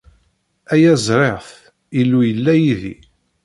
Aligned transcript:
Aya 0.73 0.93
ẓriɣ-t: 1.07 1.49
Illu 1.99 2.19
yella 2.27 2.53
yid-i. 2.63 2.95